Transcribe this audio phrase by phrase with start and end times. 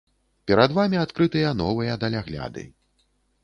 [0.51, 2.69] Перад вамі адкрытыя новыя далягляды.